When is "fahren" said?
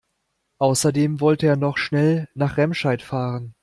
3.03-3.53